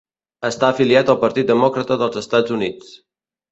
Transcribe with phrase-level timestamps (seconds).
[0.47, 2.93] Està afiliat al Partit Demòcrata dels Estats Units.